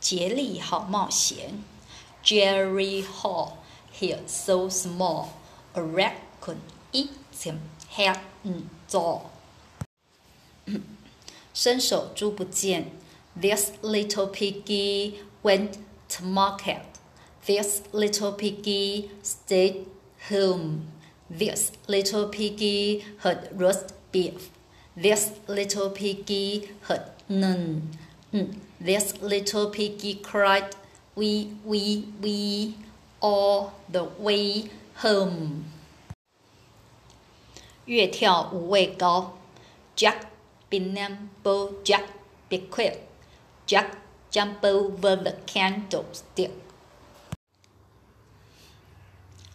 [0.00, 1.62] 杰利好冒险。
[2.22, 3.58] Jerry Hall,
[3.92, 5.28] he's so small,
[5.74, 6.56] a rat could
[6.92, 7.10] eat
[7.42, 7.58] him
[7.90, 9.20] head and jaw.
[11.52, 12.90] 伸手猪不见。
[13.40, 16.82] This little piggy went to market.
[17.46, 19.86] This little piggy stayed
[20.28, 20.86] home.
[21.28, 24.50] This little piggy had roast beef.
[24.96, 27.90] This little piggy had none.
[28.32, 28.56] Mm.
[28.80, 30.74] This little piggy cried,
[31.14, 32.74] "We, we, we,"
[33.20, 34.70] all the way
[35.02, 35.64] home.
[37.86, 39.34] 越跳五位高，
[39.96, 40.22] Jack,
[40.68, 42.04] be nimble, Jack,
[42.48, 43.00] be quick.
[43.66, 43.98] Jack,
[44.30, 46.50] jump over the candlestick.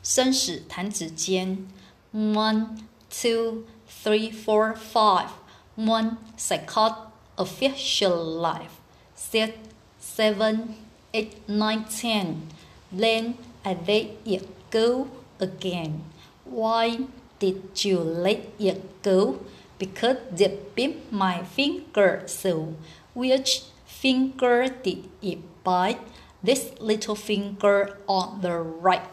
[0.03, 1.67] 生死弹指间，
[2.11, 2.77] one,
[3.09, 5.29] two, three, four, five,
[5.75, 6.95] one second
[7.38, 8.79] official life,
[9.15, 9.57] six,
[9.99, 10.75] seven,
[11.13, 12.47] eight, nine, ten.
[12.91, 15.08] Then I let it go
[15.39, 16.03] again.
[16.45, 17.08] Why
[17.39, 19.39] did you let it go?
[19.77, 22.75] Because it bit my finger so.
[23.13, 26.02] Which finger did it bite?
[26.44, 29.03] This little finger on the right.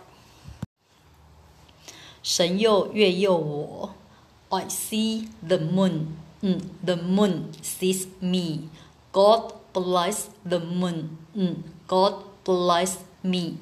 [2.23, 3.95] 神佑月佑我，
[4.49, 13.55] I see the moon， 嗯，the moon sees me。God bless the moon，嗯，God bless me。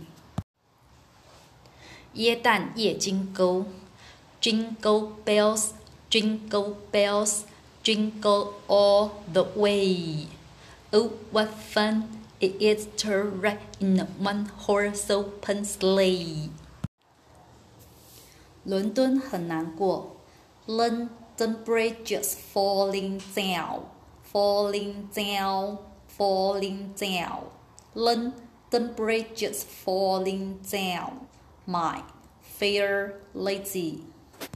[2.15, 3.67] 耶诞夜金钩，
[4.41, 12.05] Jingle bells，Jingle bells，Jingle all the way。Oh what fun
[12.41, 16.51] it is to ride in a one-horse open sleigh！
[18.65, 20.17] 伦敦很难过，
[20.67, 21.09] London
[22.12, 23.86] Is falling down,
[24.24, 27.46] falling down, falling down.
[28.80, 31.28] Bridge is falling down.
[31.66, 32.04] My
[32.42, 34.04] fair lady.